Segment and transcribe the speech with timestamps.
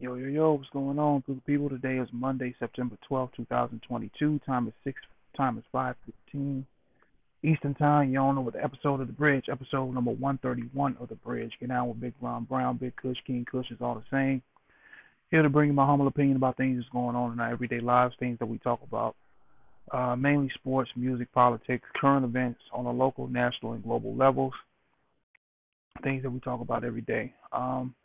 [0.00, 1.68] Yo, yo, yo, what's going on, people?
[1.68, 4.40] Today is Monday, September twelfth, 2022.
[4.46, 4.96] Time is 6,
[5.36, 6.62] time is 5.15
[7.42, 8.12] Eastern Time.
[8.12, 11.50] You're on with the episode of The Bridge, episode number 131 of The Bridge.
[11.58, 14.40] Get out with Big Ron Brown, Big Kush, King Kush is all the same.
[15.32, 17.80] Here to bring you my humble opinion about things that's going on in our everyday
[17.80, 19.16] lives, things that we talk about.
[19.90, 24.52] Uh, mainly sports, music, politics, current events on a local, national, and global levels.
[26.04, 27.34] Things that we talk about every day.
[27.52, 27.96] Um,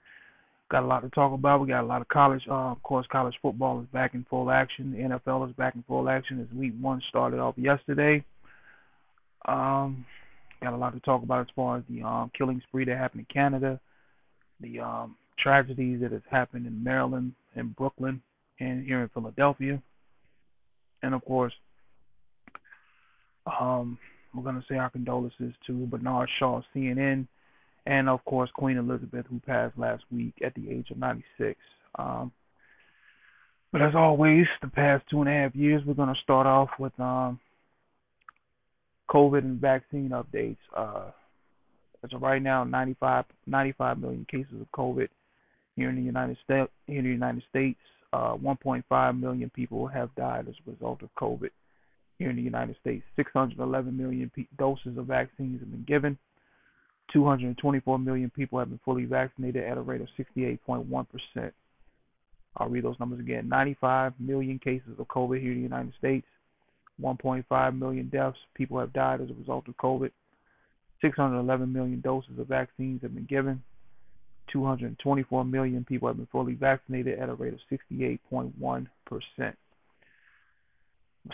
[0.71, 1.61] Got a lot to talk about.
[1.61, 2.41] We got a lot of college.
[2.49, 4.91] Uh, of course, college football is back in full action.
[4.91, 8.23] The NFL is back in full action as Week One started off yesterday.
[9.47, 10.05] Um,
[10.61, 13.25] got a lot to talk about as far as the um, killing spree that happened
[13.29, 13.79] in Canada,
[14.61, 18.21] the um, tragedies that has happened in Maryland and Brooklyn
[18.59, 19.81] and here in Philadelphia,
[21.01, 21.53] and of course,
[23.59, 23.97] um,
[24.33, 27.27] we're going to say our condolences to Bernard Shaw, CNN
[27.85, 31.59] and of course Queen Elizabeth, who passed last week at the age of 96.
[31.95, 32.31] Um,
[33.71, 36.69] but as always, the past two and a half years, we're going to start off
[36.77, 37.39] with um,
[39.09, 40.57] COVID and vaccine updates.
[40.75, 41.09] Uh,
[42.03, 45.07] as of right now, 95, 95 million cases of COVID
[45.75, 46.69] here in the United States.
[46.85, 47.79] Here in the United States,
[48.11, 51.49] uh, 1.5 million people have died as a result of COVID
[52.19, 53.03] here in the United States.
[53.15, 56.17] 611 million doses of vaccines have been given.
[57.11, 61.51] 224 million people have been fully vaccinated at a rate of 68.1%.
[62.57, 66.27] I'll read those numbers again 95 million cases of COVID here in the United States,
[67.01, 68.37] 1.5 million deaths.
[68.53, 70.11] People have died as a result of COVID.
[71.01, 73.61] 611 million doses of vaccines have been given.
[74.51, 78.87] 224 million people have been fully vaccinated at a rate of 68.1%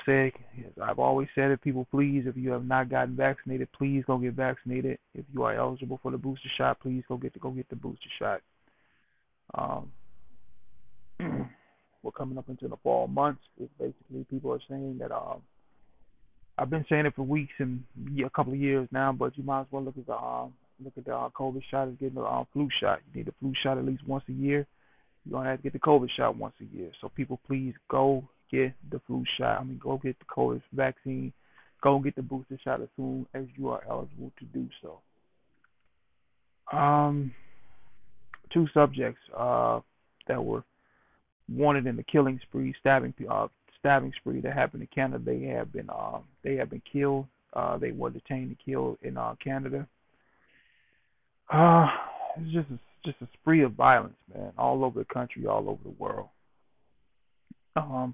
[0.06, 0.34] say,
[0.82, 4.34] I've always said it, people, please, if you have not gotten vaccinated, please go get
[4.34, 4.98] vaccinated.
[5.14, 7.76] If you are eligible for the booster shot, please go get the go get the
[7.76, 8.42] booster shot.
[9.54, 9.92] Um,
[12.04, 13.42] we're coming up into the fall months.
[13.60, 15.42] It's basically people are saying that um,
[16.58, 17.84] I've been saying it for weeks and
[18.24, 20.54] a couple of years now, but you might as well look at the um,
[20.84, 23.00] look at the uh, COVID shot as getting the uh, flu shot.
[23.12, 24.66] You need the flu shot at least once a year.
[25.26, 26.92] You're gonna have to get the COVID shot once a year.
[27.02, 29.60] So people, please go get the flu shot.
[29.60, 31.34] I mean, go get the COVID vaccine.
[31.82, 35.00] Go get the booster shot as soon as you are eligible to do so.
[36.78, 37.34] Um,
[38.54, 39.80] two subjects uh,
[40.28, 40.64] that were
[41.52, 43.48] wanted in the killing spree, stabbing uh,
[43.80, 45.24] stabbing spree that happened in Canada.
[45.26, 47.26] They have been uh, they have been killed.
[47.54, 49.88] Uh, they were detained and killed in uh, Canada.
[51.52, 51.88] Uh,
[52.38, 55.82] it's just a, just a spree of violence, man, all over the country, all over
[55.84, 56.28] the world.
[57.76, 58.14] Um,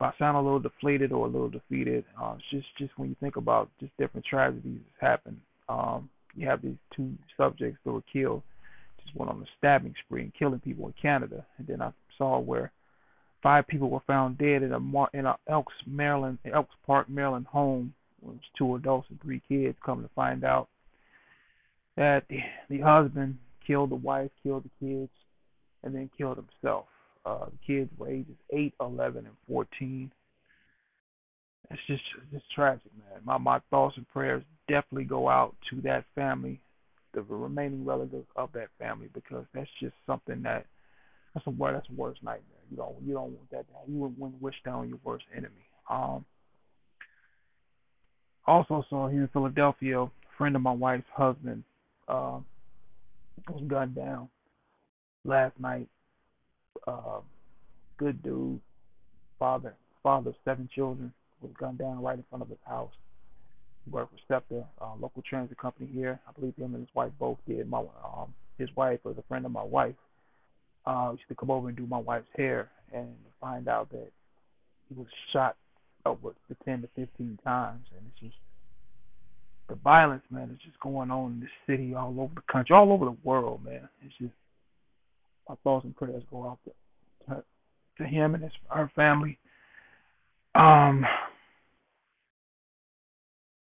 [0.00, 3.16] if I sound a little deflated or a little defeated, uh, just just when you
[3.20, 5.38] think about just different tragedies that's happened.
[5.68, 8.42] Um, you have these two subjects that were killed,
[9.04, 12.38] just went on a stabbing spree and killing people in Canada, and then I saw
[12.38, 12.72] where
[13.42, 14.78] five people were found dead in a
[15.12, 17.92] in a Elks Maryland Elks Park Maryland home.
[18.22, 19.76] It was two adults and three kids.
[19.84, 20.68] Come to find out
[21.96, 22.38] that the,
[22.70, 25.10] the husband killed the wife, killed the kids,
[25.82, 26.86] and then killed himself.
[27.24, 30.10] Uh, kids ages 8, 11, and 14.
[31.70, 33.20] It's just just tragic, man.
[33.24, 36.60] My my thoughts and prayers definitely go out to that family,
[37.14, 40.66] the remaining relatives of that family, because that's just something that
[41.34, 42.64] that's a that's a worst nightmare.
[42.70, 43.66] You don't you don't want that.
[43.86, 45.52] You wouldn't wish that on your worst enemy.
[45.88, 46.24] Um.
[48.46, 51.62] Also saw here in Philadelphia, a friend of my wife's husband
[52.08, 52.40] uh,
[53.48, 54.28] was gunned down
[55.24, 55.88] last night
[56.86, 57.20] uh,
[57.98, 58.60] good dude,
[59.38, 62.92] father, father of seven children, was gunned down right in front of his house.
[63.84, 66.20] He worked for SEPTA, uh, local transit company here.
[66.28, 67.68] I believe him and his wife both did.
[67.68, 69.94] My um, his wife was a friend of my wife.
[70.86, 73.08] Uh, used to come over and do my wife's hair, and
[73.40, 74.10] find out that
[74.88, 75.56] he was shot
[76.04, 78.36] upwards to ten to fifteen times, and it's just
[79.68, 82.92] the violence, man, is just going on in this city, all over the country, all
[82.92, 83.88] over the world, man.
[84.04, 84.34] It's just
[85.48, 86.72] my thoughts and prayers go out to,
[87.28, 89.38] to, him and his our family.
[90.54, 91.04] Um,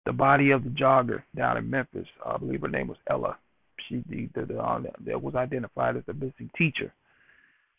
[0.07, 3.37] the body of the jogger down in Memphis, I believe her name was Ella.
[3.89, 6.93] She the, the, the uh, that was identified as the missing teacher.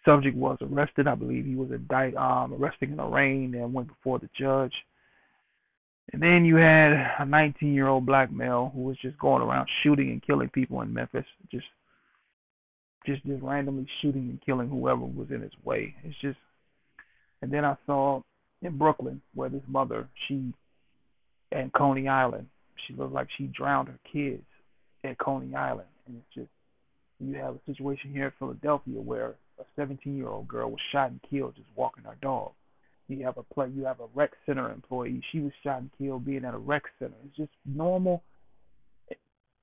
[0.05, 1.07] Subject was arrested.
[1.07, 4.73] I believe he was indicted, um, arrested and arraigned, and went before the judge.
[6.13, 10.25] And then you had a 19-year-old black male who was just going around shooting and
[10.25, 11.65] killing people in Memphis, just
[13.05, 15.95] just just randomly shooting and killing whoever was in his way.
[16.03, 16.37] It's just
[17.41, 18.21] and then I saw
[18.61, 20.53] in Brooklyn where this mother she
[21.51, 22.47] at Coney Island,
[22.87, 24.43] she looked like she drowned her kids
[25.03, 26.49] at Coney Island and it's just
[27.19, 31.11] you have a situation here in Philadelphia where a 17 year old girl was shot
[31.11, 32.51] and killed just walking her dog.
[33.07, 33.69] You have a play.
[33.75, 35.21] You have a rec center employee.
[35.31, 37.13] She was shot and killed being at a rec center.
[37.25, 38.23] It's just normal,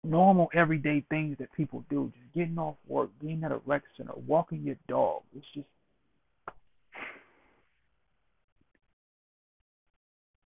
[0.04, 2.12] normal everyday things that people do.
[2.16, 5.22] Just getting off work, being at a rec center, walking your dog.
[5.36, 5.66] It's just,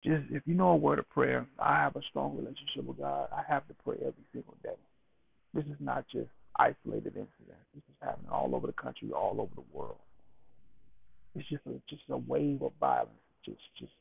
[0.05, 3.29] just if you know a word of prayer, I have a strong relationship with God.
[3.33, 4.71] I have to pray every single day.
[5.53, 7.59] This is not just isolated incident.
[7.75, 9.99] This is happening all over the country, all over the world.
[11.35, 13.11] It's just a just a wave of violence,
[13.45, 13.93] just just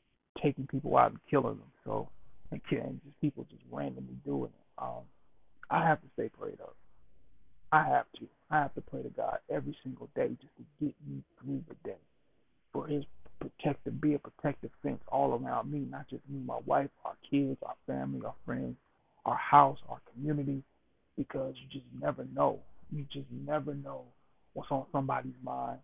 [0.42, 1.72] taking people out and killing them.
[1.84, 2.08] So
[2.50, 4.82] and killing just people just randomly doing it.
[4.82, 5.02] Um,
[5.70, 6.74] I have to stay prayed up.
[7.72, 8.26] I have to.
[8.50, 11.88] I have to pray to God every single day just to get me through the
[11.88, 11.96] day.
[12.72, 13.04] For His
[13.40, 17.58] protective, be a protective fence all around me, not just me, my wife, our kids,
[17.64, 18.76] our family, our friends,
[19.24, 20.62] our house, our community,
[21.16, 22.58] because you just never know.
[22.90, 24.02] You just never know
[24.54, 25.78] what's on somebody's mind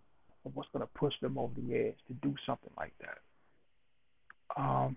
[0.44, 4.60] and what's going to push them over the edge to do something like that.
[4.60, 4.96] Um,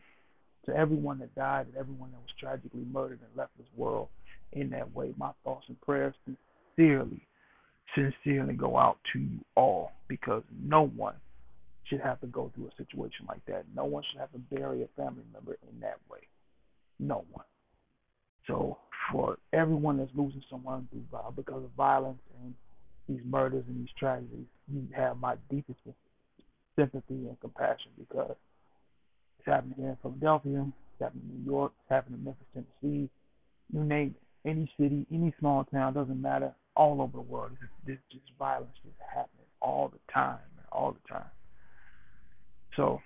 [0.65, 4.09] to everyone that died and everyone that was tragically murdered and left this world
[4.53, 7.21] in that way, my thoughts and prayers sincerely,
[7.95, 11.15] sincerely go out to you all because no one
[11.85, 13.65] should have to go through a situation like that.
[13.75, 16.19] No one should have to bury a family member in that way.
[16.99, 17.45] No one.
[18.47, 18.77] So
[19.11, 20.87] for everyone that's losing someone
[21.35, 22.53] because of violence and
[23.07, 25.79] these murders and these tragedies, you have my deepest
[26.75, 28.35] sympathy and compassion because
[29.39, 33.09] it's happening here in Philadelphia, it's happening in New York, it's happening in Memphis, Tennessee,
[33.73, 34.28] you name it.
[34.45, 36.53] Any city, any small town, doesn't matter.
[36.75, 40.37] All over the world, this, this just violence is happening all the time,
[40.71, 41.29] all the time.
[42.77, 43.01] So,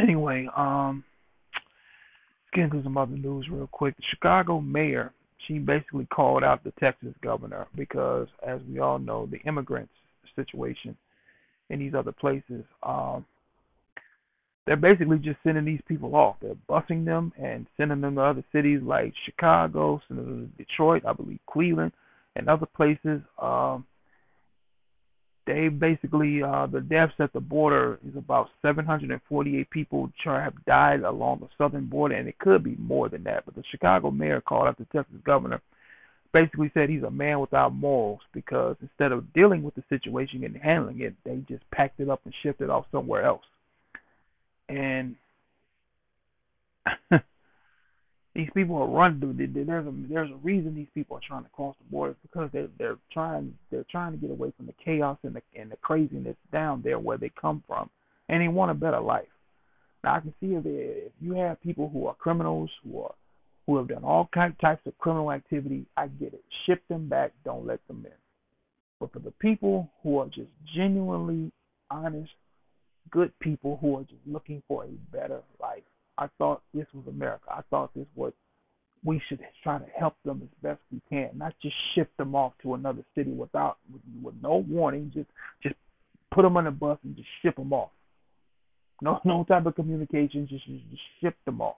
[0.00, 1.02] anyway, um,
[2.52, 3.96] get into some other news real quick.
[3.96, 5.12] The Chicago mayor,
[5.46, 9.92] she basically called out the Texas governor because, as we all know, the immigrants
[10.36, 10.96] situation
[11.70, 13.24] in these other places, um,
[14.66, 16.36] they're basically just sending these people off.
[16.40, 21.04] They're busing them and sending them to other cities like Chicago, sending them to Detroit,
[21.06, 21.92] I believe Cleveland,
[22.34, 23.20] and other places.
[23.40, 23.84] Um,
[25.46, 31.40] they basically uh, the deaths at the border is about 748 people have died along
[31.40, 33.44] the southern border, and it could be more than that.
[33.44, 35.60] But the Chicago mayor called out the Texas governor,
[36.32, 40.56] basically said he's a man without morals because instead of dealing with the situation and
[40.56, 43.44] handling it, they just packed it up and shipped it off somewhere else.
[44.68, 45.16] And
[48.34, 49.20] these people are running.
[49.20, 49.64] Through.
[49.64, 52.68] There's a there's a reason these people are trying to cross the border because they're
[52.78, 56.36] they're trying they're trying to get away from the chaos and the and the craziness
[56.52, 57.90] down there where they come from,
[58.28, 59.28] and they want a better life.
[60.02, 63.14] Now I can see if, if you have people who are criminals who are
[63.66, 66.44] who have done all kinds types of criminal activity, I get it.
[66.66, 67.32] Ship them back.
[67.44, 68.12] Don't let them in.
[69.00, 71.50] But for the people who are just genuinely
[71.90, 72.30] honest,
[73.10, 75.82] good people who are just looking for a better life
[76.18, 77.44] I thought this was America.
[77.50, 78.32] I thought this was
[79.04, 82.52] we should try to help them as best we can, not just ship them off
[82.62, 85.10] to another city without with, with no warning.
[85.12, 85.28] Just
[85.62, 85.74] just
[86.32, 87.90] put them on a bus and just ship them off.
[89.02, 90.46] No no type of communication.
[90.48, 91.76] Just just, just ship them off.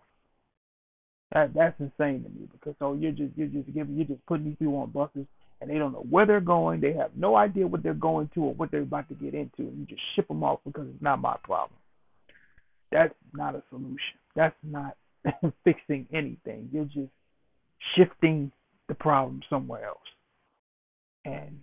[1.32, 4.46] That that's insane to me because so you're just you're just giving you're just putting
[4.46, 5.26] these people on buses
[5.60, 6.80] and they don't know where they're going.
[6.80, 9.62] They have no idea what they're going to or what they're about to get into,
[9.62, 11.78] and you just ship them off because it's not my problem.
[12.92, 14.18] That's not a solution.
[14.34, 14.96] That's not
[15.64, 16.68] fixing anything.
[16.72, 17.10] You're just
[17.96, 18.52] shifting
[18.88, 19.98] the problem somewhere else.
[21.24, 21.58] And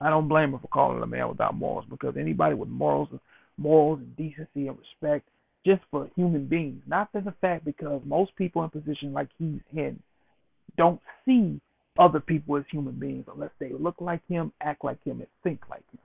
[0.00, 3.08] I don't blame her for calling a man without morals because anybody with morals,
[3.56, 5.26] morals and decency and respect,
[5.64, 9.60] just for human beings, not for the fact because most people in positions like he's
[9.74, 9.98] in
[10.76, 11.60] don't see
[11.98, 15.60] other people as human beings unless they look like him, act like him, and think
[15.70, 16.00] like him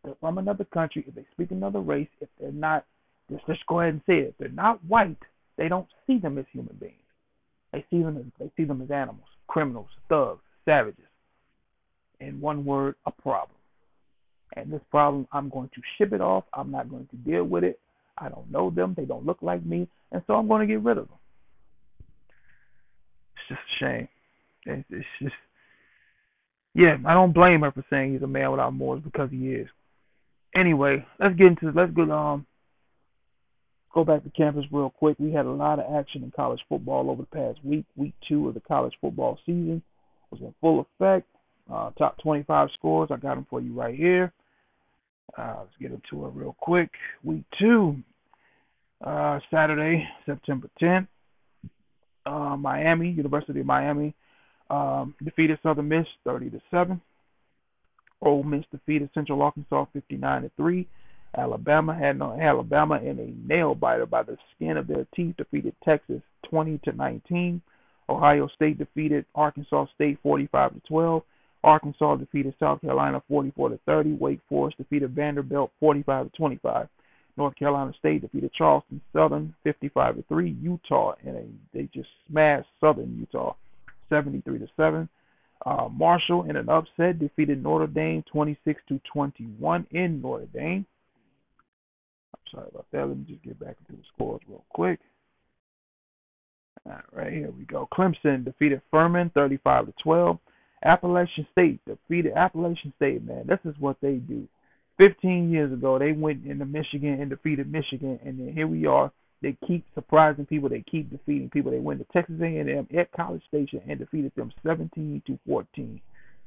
[0.00, 2.84] if they're from another country, if they speak another race, if they're not,
[3.30, 5.16] just let's go ahead and say it, if they're not white,
[5.56, 6.94] they don't see them as human beings.
[7.72, 11.04] They see them as they see them as animals, criminals, thugs, savages.
[12.20, 13.56] In one word, a problem.
[14.56, 16.44] And this problem, I'm going to ship it off.
[16.52, 17.78] I'm not going to deal with it.
[18.18, 18.94] I don't know them.
[18.96, 21.18] They don't look like me, and so I'm going to get rid of them.
[23.36, 24.08] It's just a shame.
[24.70, 25.34] It's, it's just,
[26.74, 26.96] yeah.
[27.06, 29.68] I don't blame her for saying he's a man without morals because he is
[30.54, 32.46] anyway, let's get into let's get um
[33.92, 35.16] go back to campus real quick.
[35.18, 37.84] We had a lot of action in college football over the past week.
[37.96, 39.82] Week two of the college football season
[40.30, 41.26] was in full effect.
[41.72, 44.32] Uh, top 25 scores, I got them for you right here.
[45.38, 46.90] Uh, let's get into it real quick.
[47.22, 47.96] Week two,
[49.04, 51.06] uh, Saturday, September 10th.
[52.26, 54.14] Uh, Miami, University of Miami,
[54.70, 57.00] um, defeated Southern Miss 30 to seven.
[58.22, 60.88] Ole Miss defeated Central Arkansas 59 to 3.
[61.36, 65.74] Alabama had no Alabama in a nail biter by the skin of their teeth defeated
[65.84, 67.62] Texas 20 to 19.
[68.08, 71.22] Ohio State defeated Arkansas State 45 to 12.
[71.62, 74.14] Arkansas defeated South Carolina 44 to 30.
[74.14, 76.88] Wake Forest defeated Vanderbilt 45 to 25.
[77.36, 80.50] North Carolina State defeated Charleston Southern 55 to 3.
[80.60, 83.54] Utah and a they just smashed Southern Utah
[84.10, 85.08] 73 to 7.
[85.64, 90.86] Uh, Marshall in an upset defeated Notre Dame 26 to 21 in Notre Dame.
[92.34, 93.06] I'm sorry about that.
[93.06, 95.00] Let me just get back into the scores real quick.
[96.86, 97.88] All right, here we go.
[97.92, 100.38] Clemson defeated Furman 35 to 12.
[100.84, 103.22] Appalachian State defeated Appalachian State.
[103.24, 104.48] Man, this is what they do.
[104.96, 109.12] 15 years ago, they went into Michigan and defeated Michigan, and then here we are.
[109.42, 110.68] They keep surprising people.
[110.68, 111.70] They keep defeating people.
[111.70, 116.00] They went to Texas A&M at College Station and defeated them 17 to 14.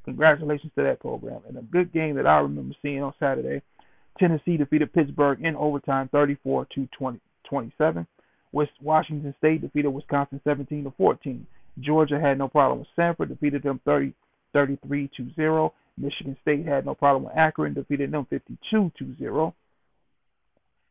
[0.06, 1.42] Congratulations to that program.
[1.48, 3.62] And a good game that I remember seeing on Saturday.
[4.20, 7.20] Tennessee defeated Pittsburgh in overtime, 34 to 20,
[7.50, 8.06] 27.
[8.52, 11.48] West Washington State defeated Wisconsin 17 to 14.
[11.80, 14.14] Georgia had no problem with Samford, defeated them 30,
[14.54, 15.74] 33 to 0.
[15.98, 19.56] Michigan State had no problem with Akron, defeated them 52 to 0.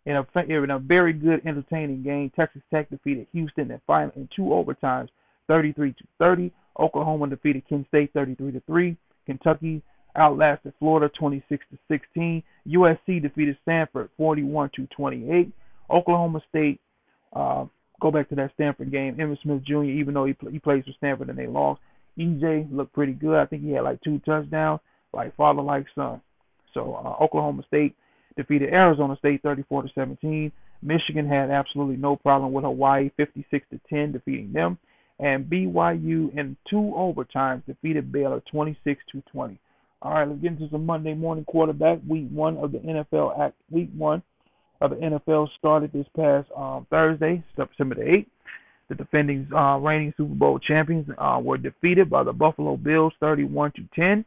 [0.05, 4.29] In a, in a very good, entertaining game, Texas Tech defeated Houston in, final, in
[4.35, 5.09] two overtimes,
[5.47, 6.53] 33 to 30.
[6.79, 8.97] Oklahoma defeated Kent State 33 to 3.
[9.27, 9.83] Kentucky
[10.17, 12.43] outlasted Florida 26 to 16.
[12.69, 15.53] USC defeated Stanford 41 to 28.
[15.91, 16.81] Oklahoma State
[17.35, 17.67] uh,
[18.01, 19.17] go back to that Stanford game.
[19.17, 19.85] Emmitt Smith Jr.
[19.85, 21.81] Even though he he plays for Stanford and they lost,
[22.19, 23.37] EJ looked pretty good.
[23.37, 24.81] I think he had like two touchdowns,
[25.13, 26.21] like father like son.
[26.75, 27.95] So uh, Oklahoma State
[28.37, 30.53] defeated Arizona State 34 to 17.
[30.83, 34.79] Michigan had absolutely no problem with Hawaii 56 to 10 defeating them,
[35.19, 39.59] and BYU in two overtimes defeated Baylor 26 to 20.
[40.03, 43.55] All right, let's get into some Monday morning quarterback week one of the NFL Act
[43.71, 44.23] week one
[44.81, 48.27] of the NFL started this past um, Thursday, September the 8th.
[48.89, 53.73] The defending uh, reigning Super Bowl champions uh, were defeated by the Buffalo Bills 31
[53.77, 54.25] to 10.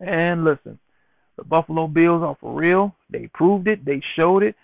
[0.00, 0.78] And listen,
[1.36, 2.94] the Buffalo Bills are for real.
[3.10, 3.84] They proved it.
[3.84, 4.54] They showed it.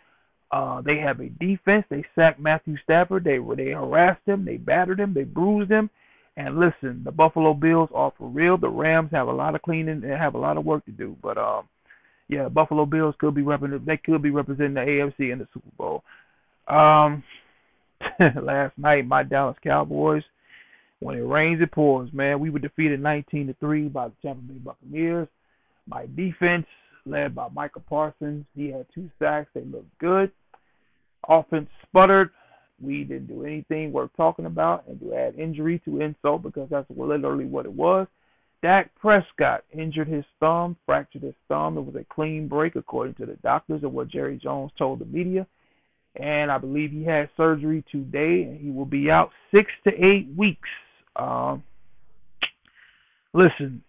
[0.51, 1.85] Uh, they have a defense.
[1.89, 3.25] They sacked Matthew Stafford.
[3.25, 4.45] They they harassed him.
[4.45, 5.15] They battered him.
[5.15, 5.91] They bruised him.
[6.37, 8.57] And listen, the Buffalo Bills are for real.
[8.57, 11.17] The Rams have a lot of cleaning and have a lot of work to do.
[11.23, 11.69] But um,
[12.29, 13.85] yeah, Buffalo Bills could be representing.
[13.87, 16.03] They could be representing the AFC in the Super Bowl.
[16.69, 17.23] Um,
[18.43, 20.23] last night, my Dallas Cowboys.
[21.01, 22.11] When it rains, it pours.
[22.13, 25.29] Man, we were defeated 19 to three by the Tampa Bay Buccaneers.
[25.87, 26.67] My defense,
[27.05, 29.51] led by Micah Parsons, he had two sacks.
[29.55, 30.31] They looked good.
[31.29, 32.31] Offense sputtered.
[32.81, 36.91] We didn't do anything worth talking about, and to add injury to insult because that's
[36.91, 38.07] literally what it was.
[38.63, 41.77] Dak Prescott injured his thumb, fractured his thumb.
[41.77, 45.05] It was a clean break, according to the doctors, and what Jerry Jones told the
[45.05, 45.47] media.
[46.17, 50.29] And I believe he had surgery today, and he will be out six to eight
[50.37, 50.69] weeks.
[51.17, 51.63] Um,
[53.35, 53.83] listen,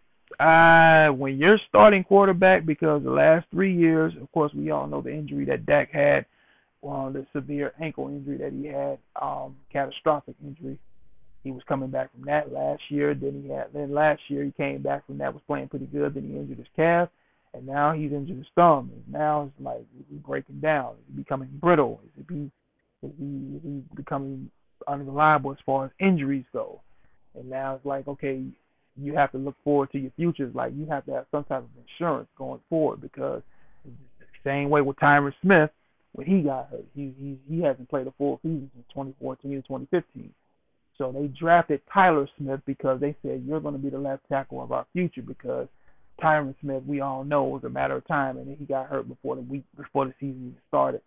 [0.43, 5.01] uh, when you're starting quarterback, because the last three years, of course, we all know
[5.01, 6.25] the injury that Dak had,
[6.81, 10.77] well, the severe ankle injury that he had, um, catastrophic injury.
[11.45, 13.13] He was coming back from that last year.
[13.13, 16.13] Then he had then last year he came back from that was playing pretty good.
[16.13, 17.07] Then he injured his calf,
[17.53, 18.91] and now he's injured his thumb.
[18.93, 20.95] And now it's like he's breaking down.
[21.07, 22.01] He's becoming brittle.
[22.17, 22.51] Is he
[23.05, 24.50] is he is he becoming
[24.88, 26.81] unreliable as far as injuries go?
[27.35, 28.43] And now it's like okay,
[29.01, 30.53] you have to look forward to your futures.
[30.53, 33.41] Like you have to have some type of insurance going forward because
[34.43, 35.69] same way with Tyron Smith
[36.13, 36.85] when he got hurt.
[36.95, 40.33] He he he hasn't played a full season since 2014 to 2015.
[40.97, 44.62] So they drafted Tyler Smith because they said you're going to be the left tackle
[44.62, 45.67] of our future because
[46.21, 49.35] Tyron Smith, we all know, was a matter of time, and he got hurt before
[49.35, 51.01] the week before the season even started.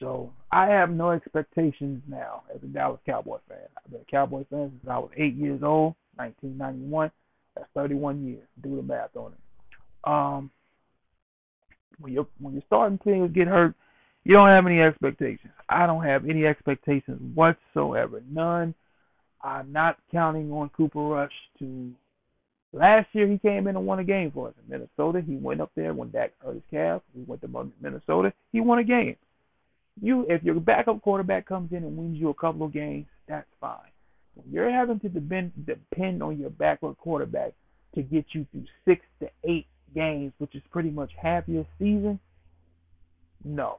[0.00, 3.58] So I have no expectations now as a Dallas Cowboy fan.
[3.78, 7.10] I've been a Cowboy fan since I was eight years old, 1991.
[7.54, 8.46] That's 31 years.
[8.62, 9.38] Do the math on it.
[10.04, 10.50] Um,
[11.98, 13.74] when you're when you're starting to get hurt,
[14.24, 15.52] you don't have any expectations.
[15.68, 18.22] I don't have any expectations whatsoever.
[18.28, 18.74] None
[19.44, 21.92] I'm not counting on Cooper Rush to.
[22.72, 25.22] Last year he came in and won a game for us in Minnesota.
[25.24, 27.02] He went up there when Dak hurt his calf.
[27.14, 28.32] We went to Minnesota.
[28.50, 29.14] He won a game.
[30.02, 33.46] You, if your backup quarterback comes in and wins you a couple of games, that's
[33.60, 33.78] fine.
[34.50, 37.52] You're having to depend depend on your backup quarterback
[37.94, 42.18] to get you through six to eight games, which is pretty much half your season,
[43.44, 43.78] no.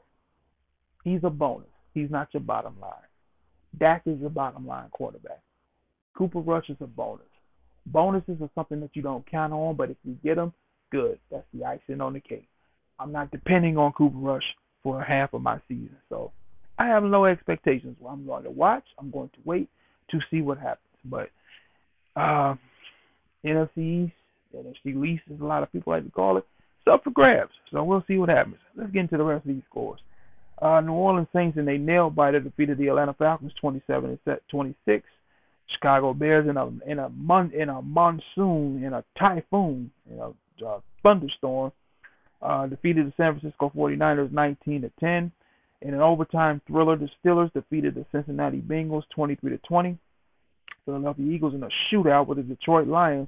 [1.04, 1.68] He's a bonus.
[1.94, 2.94] He's not your bottom line.
[3.80, 5.42] Dak is your bottom line quarterback.
[6.18, 7.26] Cooper Rush is a bonus.
[7.88, 10.54] Bonuses are something that you don't count on, but if you get them,
[10.92, 11.20] good.
[11.30, 12.48] That's the icing on the cake.
[13.00, 14.44] I'm not depending on Cooper Rush
[14.82, 15.98] for half of my season.
[16.10, 16.32] So
[16.80, 17.98] I have no expectations.
[18.00, 18.86] Well, I'm going to watch.
[18.98, 19.70] I'm going to wait
[20.12, 20.80] to see what happens.
[21.04, 21.30] But
[22.16, 22.56] uh,
[23.46, 24.14] NFC East,
[24.56, 26.46] NFC East, as a lot of people like to call it,
[26.80, 27.52] it's up for grabs.
[27.72, 28.58] So we'll see what happens.
[28.76, 30.00] Let's get into the rest of these scores.
[30.62, 35.06] Uh, New Orleans Saints in a nail biter defeated the Atlanta Falcons 27 and 26.
[35.74, 40.30] Chicago Bears in a in a mon in a monsoon in a typhoon in a
[40.66, 41.72] uh, thunderstorm
[42.42, 45.32] uh, defeated the San Francisco 49ers 19 to 10.
[45.86, 49.96] In an overtime thriller, the Steelers defeated the Cincinnati Bengals 23 to 20.
[50.84, 53.28] Philadelphia Eagles in a shootout with the Detroit Lions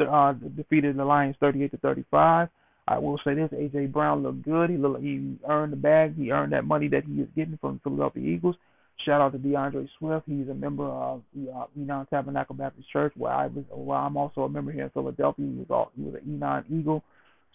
[0.00, 2.48] uh, defeated the Lions 38 to 35.
[2.88, 4.70] I will say this: AJ Brown looked good.
[4.70, 6.16] He looked, he earned the bag.
[6.16, 8.56] He earned that money that he is getting from Philadelphia Eagles.
[9.04, 10.24] Shout out to D'Andre Swift.
[10.26, 13.64] He's a member of the uh, Enon Tabernacle Baptist Church, where I was.
[13.70, 15.46] Well, I'm also a member here in Philadelphia.
[15.46, 17.04] He was all, he was an Enon Eagle.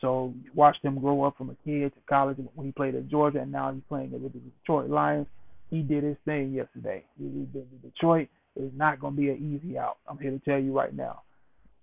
[0.02, 3.42] So watched him grow up from a kid to college when he played at Georgia,
[3.42, 5.28] and now he's playing with the Detroit Lions.
[5.70, 7.04] He did his thing yesterday.
[7.20, 9.98] Detroit is not going to be an easy out.
[10.08, 11.22] I'm here to tell you right now.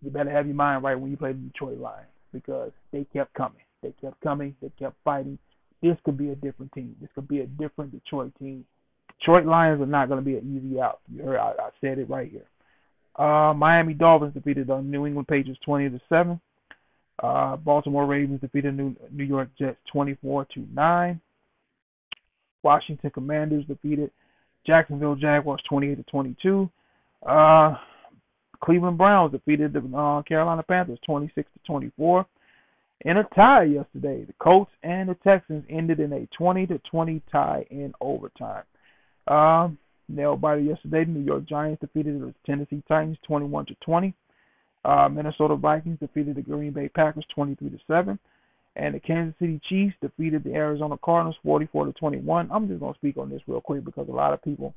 [0.03, 3.35] You better have your mind right when you play the Detroit Lions because they kept
[3.35, 3.63] coming.
[3.83, 4.55] They kept coming.
[4.61, 5.39] They kept fighting.
[5.83, 6.97] This could be a different team.
[7.01, 8.65] This could be a different Detroit team.
[9.19, 11.01] Detroit Lions are not going to be an easy out.
[11.13, 12.47] You heard I, I said it right here.
[13.17, 16.41] Uh, Miami Dolphins defeated the New England Patriots 20 to 7.
[17.19, 21.21] Uh, Baltimore Ravens defeated New, New York Jets 24 to 9.
[22.63, 24.11] Washington Commanders defeated
[24.67, 26.71] Jacksonville Jaguars 28 to 22.
[27.27, 27.75] Uh,
[28.63, 32.27] Cleveland Browns defeated the uh, Carolina Panthers 26 to 24.
[33.05, 37.21] In a tie yesterday, the Colts and the Texans ended in a 20 to 20
[37.31, 38.63] tie in overtime.
[39.27, 39.69] Uh,
[40.09, 44.15] nail biter yesterday, the New York Giants defeated the Tennessee Titans 21 to 20.
[44.85, 48.19] Uh, Minnesota Vikings defeated the Green Bay Packers 23 to 7,
[48.77, 52.51] and the Kansas City Chiefs defeated the Arizona Cardinals 44 to 21.
[52.51, 54.75] I'm just gonna speak on this real quick because a lot of people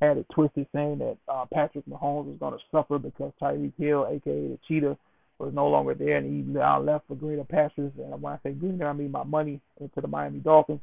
[0.00, 4.48] had it twisted saying that uh, Patrick Mahomes was gonna suffer because Tyreek Hill, aka
[4.48, 4.96] the Cheetah,
[5.38, 7.92] was no longer there and he now left for greener pastures.
[7.98, 10.80] And when I say greener, I mean my money into the Miami Dolphins.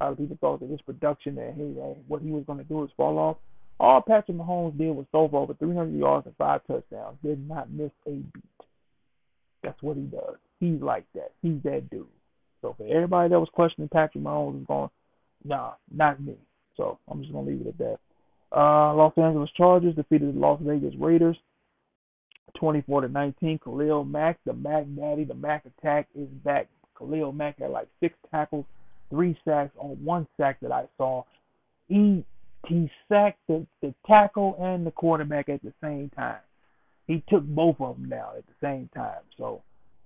[0.00, 2.82] A lot of people thought that his production and hey, what he was to do
[2.82, 3.36] is fall off.
[3.82, 7.18] All Patrick Mahomes did was throw for over 300 yards and five touchdowns.
[7.24, 8.44] Did not miss a beat.
[9.64, 10.36] That's what he does.
[10.60, 11.32] He's like that.
[11.42, 12.06] He's that dude.
[12.60, 14.88] So for everybody that was questioning Patrick Mahomes is going,
[15.44, 16.36] nah, not me.
[16.76, 17.98] So I'm just gonna leave it at that.
[18.56, 21.36] Uh, Los Angeles Chargers defeated the Las Vegas Raiders
[22.56, 23.58] 24 to 19.
[23.64, 26.68] Khalil Mack, the Mac Daddy, the Mac attack is back.
[26.96, 28.64] Khalil Mack had like six tackles,
[29.10, 31.24] three sacks on one sack that I saw.
[31.88, 32.24] He
[32.66, 36.40] he sacked the, the tackle and the quarterback at the same time.
[37.06, 39.20] He took both of them down at the same time.
[39.36, 39.62] So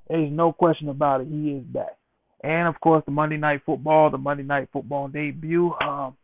[0.09, 1.29] there's no question about it.
[1.29, 1.97] He is back.
[2.43, 5.73] And of course, the Monday Night Football, the Monday Night Football debut.
[5.81, 6.17] Um,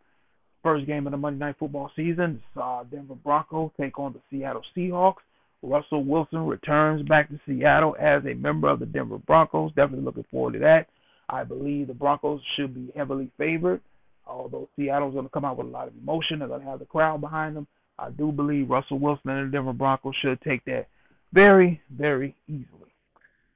[0.63, 2.41] first game of the Monday Night Football season.
[2.61, 5.23] Uh, Denver Broncos take on the Seattle Seahawks.
[5.63, 9.73] Russell Wilson returns back to Seattle as a member of the Denver Broncos.
[9.75, 10.89] Definitely looking forward to that.
[11.29, 13.81] I believe the Broncos should be heavily favored.
[14.27, 16.79] Although Seattle's going to come out with a lot of emotion, they're going to have
[16.79, 17.67] the crowd behind them.
[17.99, 20.87] I do believe Russell Wilson and the Denver Broncos should take that
[21.33, 22.67] very, very easily.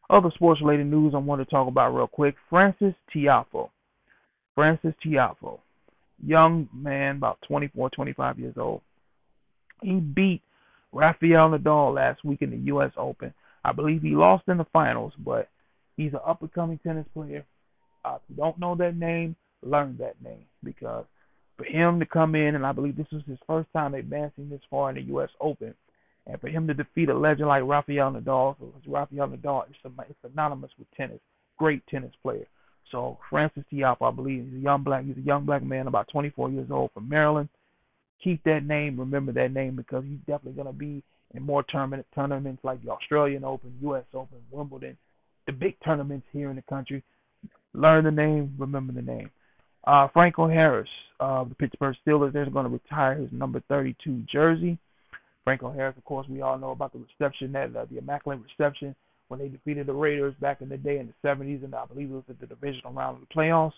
[0.09, 3.71] Other sports related news I want to talk about real quick Frances Tiafoe.
[4.55, 5.59] Frances Tiafoe,
[6.25, 8.81] young man, about 24, 25 years old.
[9.83, 10.43] He beat
[10.93, 12.93] Rafael Nadal last week in the U.S.
[12.97, 13.35] Open.
[13.65, 15.49] I believe he lost in the finals, but
[15.97, 17.45] he's an up and coming tennis player.
[18.05, 21.05] Uh, if you don't know that name, learn that name because
[21.57, 24.61] for him to come in, and I believe this was his first time advancing this
[24.71, 25.31] far in the U.S.
[25.41, 25.75] Open,
[26.27, 29.77] and for him to defeat a legend like Rafael Nadal, so Rafael Nadal is
[30.23, 31.21] synonymous with tennis,
[31.57, 32.47] great tennis player.
[32.93, 36.09] So Frances Tiafoe, I believe, he's a young black, he's a young black man, about
[36.13, 37.49] 24 years old from Maryland.
[38.23, 41.03] Keep that name, remember that name because he's definitely going to be
[41.35, 44.05] in more tournament tournaments like the Australian Open, U.S.
[44.15, 44.97] Open, Wimbledon,
[45.47, 47.03] the big tournaments here in the country.
[47.75, 49.31] Learn the name, remember the name.
[49.87, 50.89] Uh, Franco Harris
[51.21, 54.79] of the Pittsburgh Steelers, they're going to retire his number 32 jersey.
[55.45, 58.95] Franco Harris, of course, we all know about the reception, that uh, the immaculate reception
[59.29, 62.11] when they defeated the Raiders back in the day in the 70s, and I believe
[62.11, 63.73] it was at the divisional round of the playoffs.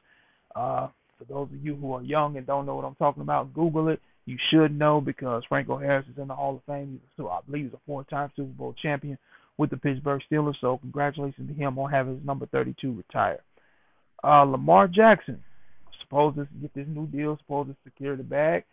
[0.56, 3.52] Uh, for those of you who are young and don't know what I'm talking about,
[3.52, 4.00] Google it.
[4.24, 7.00] You should know because Franco Harris is in the Hall of Fame.
[7.16, 9.18] He's a, I believe he's a four-time Super Bowl champion
[9.56, 10.54] with the Pittsburgh Steelers.
[10.60, 13.40] So congratulations to him on having his number 32 retired.
[14.22, 15.42] Uh, Lamar Jackson,
[16.08, 18.64] supposed to get this new deal, supposed to secure the bag.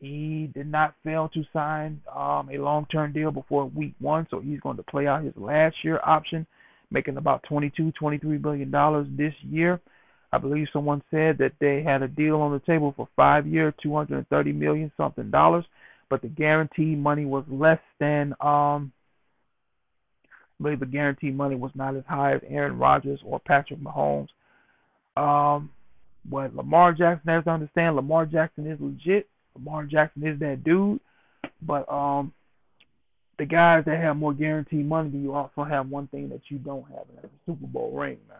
[0.00, 4.60] He did not fail to sign um, a long-term deal before week one, so he's
[4.60, 6.46] going to play out his last year option
[6.90, 9.80] making about 22, 23 billion dollars this year.
[10.32, 13.74] I believe someone said that they had a deal on the table for five years,
[13.82, 15.64] 230 million something dollars,
[16.10, 18.92] but the guaranteed money was less than um.
[20.60, 24.28] I believe the guaranteed money was not as high as Aaron Rodgers or Patrick Mahomes.
[25.16, 25.70] Um,
[26.28, 29.28] what Lamar Jackson has to understand, Lamar Jackson is legit.
[29.54, 31.00] Lamar Jackson is that dude.
[31.62, 32.32] But um,
[33.38, 36.84] the guys that have more guaranteed money, you also have one thing that you don't
[36.88, 38.38] have, and that's a Super Bowl ring, man.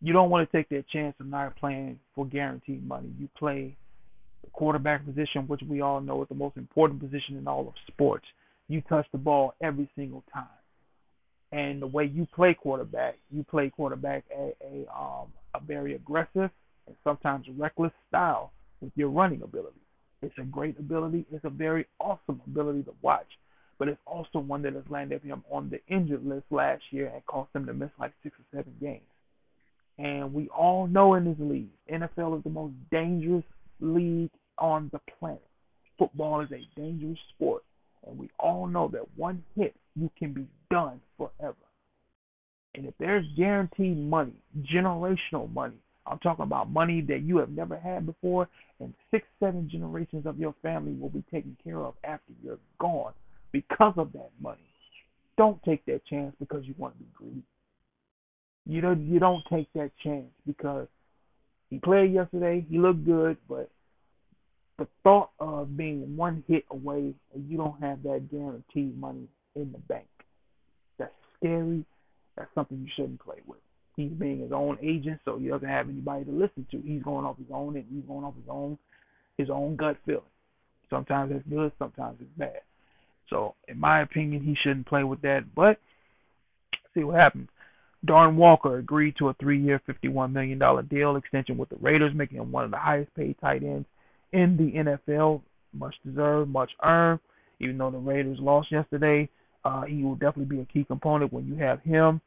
[0.00, 3.12] You don't want to take that chance of not playing for guaranteed money.
[3.18, 3.76] You play
[4.42, 7.74] the quarterback position, which we all know is the most important position in all of
[7.86, 8.24] sports.
[8.68, 10.46] You touch the ball every single time.
[11.52, 16.50] And the way you play quarterback, you play quarterback a, a um a very aggressive
[16.86, 19.80] and sometimes reckless style with your running ability.
[20.22, 21.26] It's a great ability.
[21.32, 23.26] It's a very awesome ability to watch.
[23.78, 27.24] But it's also one that has landed him on the injured list last year and
[27.26, 29.02] caused him to miss like six or seven games.
[29.98, 33.44] And we all know in this league, NFL is the most dangerous
[33.80, 35.42] league on the planet.
[35.98, 37.64] Football is a dangerous sport.
[38.06, 41.56] And we all know that one hit, you can be done forever.
[42.74, 44.34] And if there's guaranteed money,
[44.72, 48.48] generational money, I'm talking about money that you have never had before,
[48.80, 53.12] and six, seven generations of your family will be taken care of after you're gone
[53.52, 54.58] because of that money.
[55.36, 57.42] Don't take that chance because you want to be greedy.
[58.66, 60.86] You don't you don't take that chance because
[61.70, 63.70] he played yesterday, he looked good, but
[64.78, 69.72] the thought of being one hit away and you don't have that guaranteed money in
[69.72, 70.06] the bank.
[70.98, 71.84] That's scary.
[72.36, 73.58] That's something you shouldn't play with.
[73.96, 76.80] He's being his own agent, so he doesn't have anybody to listen to.
[76.80, 78.78] He's going off his own and he's going off his own
[79.38, 80.22] his own gut feeling.
[80.90, 82.60] Sometimes it's good, sometimes it's bad.
[83.30, 85.54] So in my opinion, he shouldn't play with that.
[85.54, 85.78] But
[86.94, 87.48] see what happens.
[88.06, 92.50] Darren Waller agreed to a three-year, $51 million deal extension with the Raiders, making him
[92.50, 93.86] one of the highest-paid tight ends
[94.32, 95.40] in the NFL.
[95.72, 97.20] Much deserved, much earned.
[97.60, 99.28] Even though the Raiders lost yesterday,
[99.64, 102.20] uh, he will definitely be a key component when you have him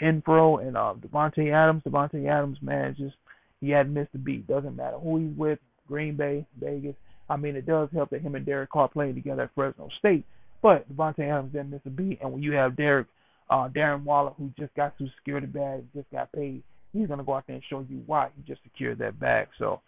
[0.00, 1.82] Renfrow and uh, Davante Adams.
[1.86, 3.16] Davante Adams, man, just
[3.60, 4.46] he hadn't missed a beat.
[4.46, 6.94] Doesn't matter who he's with, Green Bay, Vegas.
[7.28, 10.24] I mean, it does help that him and Derek Carr playing together at Fresno State.
[10.62, 13.06] But Davante Adams didn't miss a beat, and when you have Derek,
[13.48, 16.62] uh, Darren Waller, who just got to security bag, just got paid,
[16.92, 19.48] he's gonna go out there and show you why he just secured that bag.
[19.58, 19.80] So,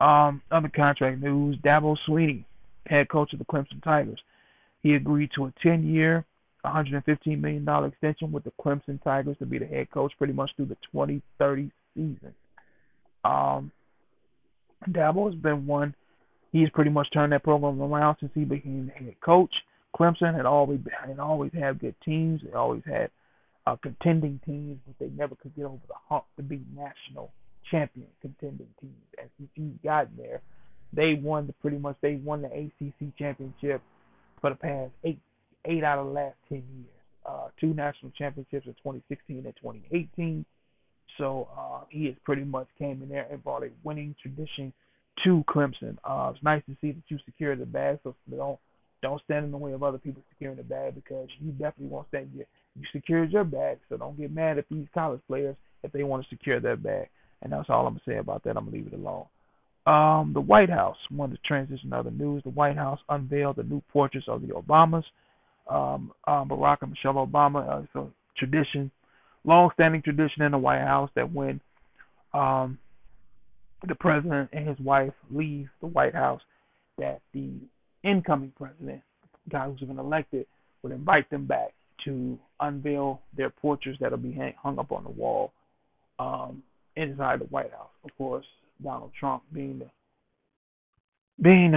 [0.00, 2.44] um, other contract news: Dabo Swinney,
[2.86, 4.20] head coach of the Clemson Tigers,
[4.82, 6.24] he agreed to a 10-year,
[6.64, 10.66] $115 million extension with the Clemson Tigers to be the head coach pretty much through
[10.66, 12.34] the 2030 season.
[13.24, 13.70] Um,
[14.88, 15.94] Dabo has been one.
[16.50, 19.52] He's pretty much turned that program around since he became the head coach.
[19.96, 22.40] Clemson had always had always had good teams.
[22.44, 23.10] They always had
[23.66, 27.30] uh, contending teams, but they never could get over the hump to be national
[27.70, 28.94] champion contending teams.
[29.38, 30.40] Since he's gotten there,
[30.92, 33.82] they won the pretty much they won the ACC championship
[34.42, 35.18] for the past eight
[35.64, 36.88] eight out of the last 10 years.
[37.24, 40.44] Uh, two national championships in 2016 and 2018.
[41.18, 44.72] So uh, he has pretty much came in there and brought a winning tradition
[45.24, 45.96] to Clemson.
[46.04, 48.58] Uh, it's nice to see that you secure the bag, so don't
[49.02, 52.06] don't stand in the way of other people securing the bag because you definitely want
[52.06, 52.44] to stand you
[52.76, 53.78] you secured your bag.
[53.88, 57.08] So don't get mad at these college players if they want to secure their bag.
[57.42, 58.56] And that's all I'm gonna say about that.
[58.56, 59.26] I'm gonna leave it alone.
[59.84, 62.42] Um, the White House wanted the transition other news.
[62.44, 65.04] The White House unveiled the new portraits of the Obamas
[65.68, 67.68] um, um, Barack and Michelle Obama.
[67.68, 68.90] Uh, it's a tradition,
[69.44, 71.60] long-standing tradition in the White House that when
[72.34, 72.78] um,
[73.86, 76.40] the president and his wife leave the White House,
[76.98, 77.50] that the
[78.04, 79.02] incoming president,
[79.44, 80.46] the guy who's been elected,
[80.82, 81.72] would invite them back
[82.04, 85.52] to unveil their portraits that'll be hang, hung up on the wall
[86.18, 86.62] um,
[86.96, 87.90] inside the White House.
[88.04, 88.44] Of course,
[88.82, 89.90] Donald Trump being the
[91.40, 91.72] being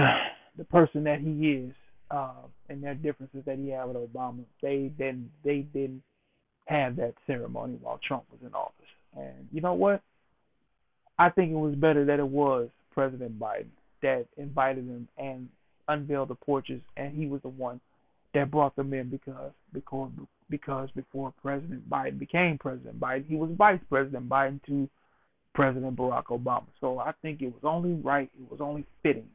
[0.56, 1.72] the, person that he is,
[2.10, 6.02] uh, and their differences that he had with Obama, they didn't they didn't
[6.66, 8.74] have that ceremony while Trump was in office.
[9.16, 10.02] And you know what?
[11.18, 13.68] I think it was better that it was President Biden
[14.02, 15.48] that invited him and
[15.88, 17.80] unveiled the portraits, and he was the one
[18.34, 20.10] that brought them in because because
[20.50, 24.88] because before President Biden became President Biden, he was Vice President Biden to
[25.56, 26.66] President Barack Obama.
[26.80, 29.30] So I think it was only right, it was only fitting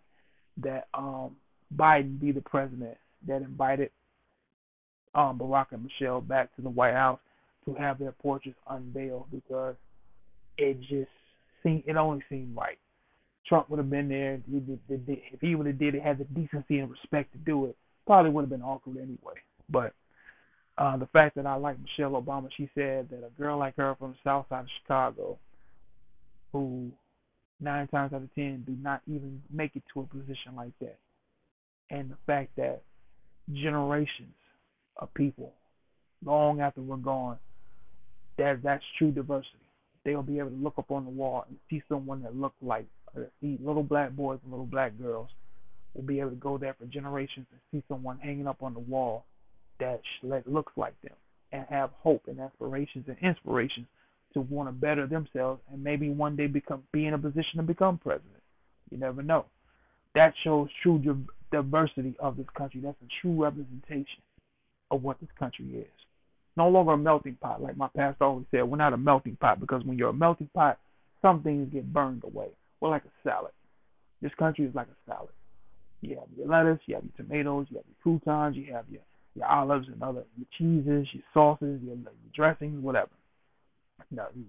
[0.63, 1.35] that um
[1.75, 3.89] Biden be the president that invited
[5.15, 7.19] um, Barack and Michelle back to the White House
[7.65, 9.75] to have their portraits unveiled because
[10.57, 11.09] it just
[11.63, 12.77] seemed it only seemed right.
[13.47, 16.91] Trump would have been there if he would have did it, had the decency and
[16.91, 17.75] respect to do it.
[18.05, 19.37] Probably would have been awkward anyway.
[19.69, 19.93] But
[20.77, 23.95] Uh, the fact that I like Michelle Obama, she said that a girl like her
[23.99, 25.37] from the south side of Chicago,
[26.51, 26.91] who
[27.59, 30.97] nine times out of ten do not even make it to a position like that,
[31.89, 32.81] and the fact that
[33.53, 34.33] generations
[34.97, 35.53] of people,
[36.25, 37.37] long after we're gone,
[38.37, 39.57] that that's true diversity.
[40.03, 42.85] They'll be able to look up on the wall and see someone that looks like,
[43.15, 45.29] uh, see little black boys and little black girls.
[45.93, 48.79] Will be able to go there for generations and see someone hanging up on the
[48.79, 49.25] wall
[49.79, 50.01] that
[50.47, 51.13] looks like them
[51.51, 53.87] and have hope and aspirations and inspirations
[54.33, 57.63] to want to better themselves and maybe one day become be in a position to
[57.63, 58.41] become president.
[58.89, 59.45] You never know.
[60.15, 61.01] That shows true
[61.51, 62.81] diversity of this country.
[62.83, 64.21] That's a true representation
[64.89, 65.87] of what this country is.
[66.57, 68.63] No longer a melting pot, like my pastor always said.
[68.63, 70.79] We're not a melting pot because when you're a melting pot,
[71.21, 72.47] some things get burned away.
[72.81, 73.51] We're like a salad.
[74.21, 75.29] This country is like a salad.
[76.01, 79.01] You have your lettuce, you have your tomatoes, you have your croutons, you have your
[79.35, 83.09] your olives and other your cheeses, your sauces, your, your dressings, whatever.
[84.09, 84.43] Now you,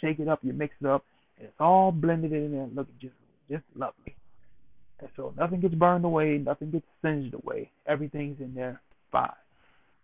[0.00, 1.04] shake it up, you mix it up,
[1.38, 3.14] and it's all blended in there, looking just
[3.50, 4.14] just lovely.
[5.00, 7.70] And so nothing gets burned away, nothing gets singed away.
[7.86, 9.30] Everything's in there fine.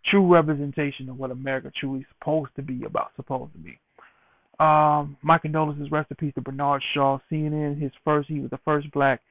[0.05, 3.77] True representation of what America truly supposed to be about, supposed to be.
[4.59, 7.19] Um, my condolences, rest in peace to Bernard Shaw.
[7.31, 9.21] CNN, his first, he was the first black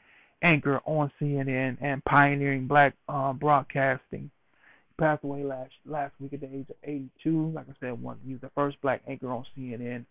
[0.42, 4.30] anchor on CNN and pioneering black uh, broadcasting
[4.98, 7.52] passed away last last week at the age of 82.
[7.54, 10.04] Like I said, one he was the first black anchor on CNN.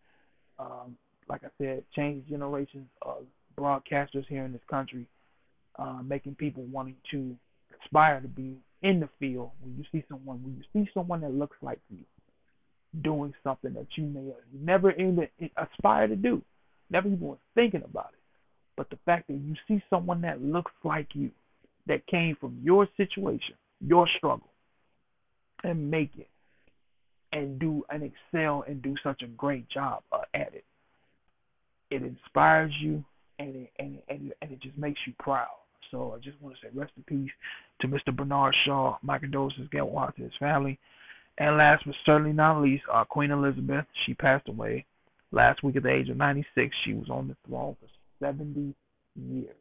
[0.60, 0.98] Um,
[1.30, 3.26] like I said, changed generations of
[3.58, 5.08] broadcasters here in this country,
[5.78, 7.36] uh, making people wanting to
[7.84, 9.52] aspire to be in the field.
[9.62, 12.04] When you see someone, when you see someone that looks like you,
[13.04, 16.42] doing something that you may have never even aspire to do,
[16.90, 18.20] never even was thinking about it.
[18.76, 21.32] But the fact that you see someone that looks like you,
[21.88, 24.50] that came from your situation, your struggle,
[25.64, 26.30] and make it
[27.34, 30.66] and do and excel and do such a great job uh, at it.
[31.90, 33.04] It inspires you
[33.40, 35.48] and it, and it, and it, and it just makes you proud.
[35.92, 37.32] So I just want to say rest in peace
[37.82, 38.16] to Mr.
[38.16, 38.98] Bernard Shaw.
[39.02, 40.80] My condolences get out to his family.
[41.38, 43.86] And last but certainly not least, uh, Queen Elizabeth.
[44.06, 44.86] She passed away
[45.32, 46.76] last week at the age of 96.
[46.84, 48.74] She was on the throne for 70
[49.16, 49.56] years.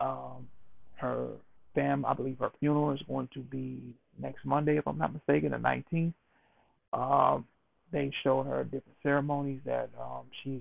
[0.00, 0.48] Um,
[0.96, 1.28] her
[1.74, 5.52] fam, I believe her funeral is going to be next Monday, if I'm not mistaken,
[5.52, 6.12] the 19th.
[6.92, 7.46] Um,
[7.92, 10.60] they showed her different ceremonies that um, she's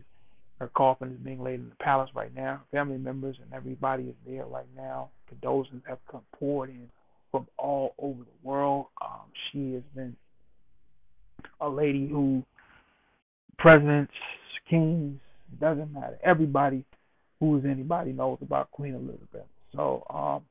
[0.60, 2.62] her coffin is being laid in the palace right now.
[2.72, 5.10] Family members and everybody is there right now.
[5.28, 6.88] Condolences have come poured in
[7.32, 8.86] from all over the world.
[9.02, 9.22] Um,
[9.52, 10.16] she has been
[11.62, 12.44] a lady who
[13.58, 14.14] presidents,
[14.70, 15.20] kings,
[15.60, 16.20] doesn't matter.
[16.24, 16.86] Everybody
[17.40, 19.48] who is anybody knows about Queen Elizabeth.
[19.76, 20.44] So um,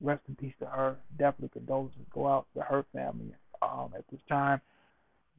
[0.00, 0.96] rest in peace to her.
[1.18, 4.60] Definitely condolences go out to her family um, at this time.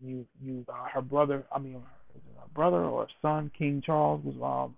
[0.01, 1.45] You, you, uh, her brother.
[1.53, 4.75] I mean, her brother or son, King Charles, was um,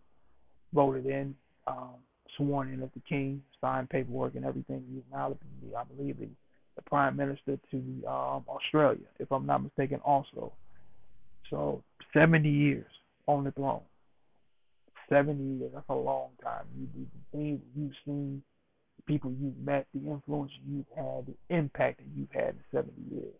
[0.74, 1.36] voted in,
[1.68, 1.96] um,
[2.38, 4.84] sworn in as the king, signed paperwork and everything.
[4.92, 5.36] He's now,
[5.78, 6.28] I believe, the,
[6.76, 10.54] the prime minister to um, Australia, if I'm not mistaken, also.
[11.50, 12.86] So 70 years
[13.28, 13.82] on the throne.
[15.10, 16.64] 70 years, that's a long time.
[16.78, 18.42] You, the things you've seen
[19.06, 23.34] people you've met, the influence you've had, the impact that you've had in 70 years.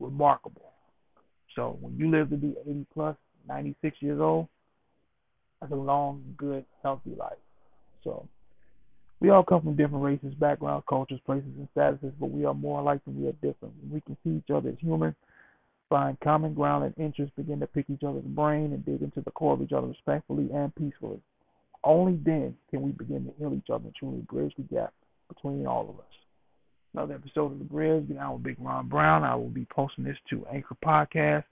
[0.00, 0.72] Remarkable.
[1.54, 3.16] So when you live to be 80 plus,
[3.48, 4.48] 96 years old,
[5.60, 7.38] that's a long, good, healthy life.
[8.02, 8.26] So
[9.20, 12.80] we all come from different races, backgrounds, cultures, places, and statuses, but we are more
[12.80, 13.74] alike than we are different.
[13.80, 15.14] When we can see each other as human,
[15.88, 19.30] find common ground and interests, begin to pick each other's brain, and dig into the
[19.30, 21.20] core of each other respectfully and peacefully.
[21.84, 24.92] Only then can we begin to heal each other and truly bridge the gap
[25.28, 26.04] between all of us.
[26.94, 29.24] Another episode of The Bridge, I'm with Big Ron Brown.
[29.24, 31.44] I will be posting this to Anchor Podcast.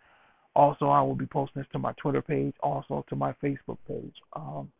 [0.55, 4.15] Also, I will be posting this to my Twitter page, also to my Facebook page.
[4.35, 4.71] Um,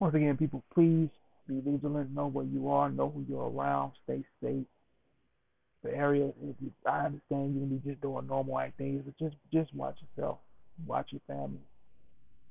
[0.00, 1.08] once again, people, please
[1.46, 2.14] be vigilant.
[2.14, 2.90] Know where you are.
[2.90, 3.92] Know who you're around.
[4.04, 4.66] Stay safe.
[5.84, 9.36] The area, if you, I understand you can be just doing normal activities, but just
[9.52, 10.38] just watch yourself.
[10.86, 11.60] Watch your family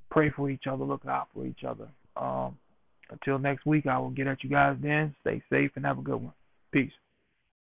[0.10, 1.88] pray for each other, look out for each other.
[2.16, 2.58] Um,
[3.10, 5.16] until next week, I will get at you guys then.
[5.22, 6.34] Stay safe and have a good one.
[6.72, 6.92] Peace.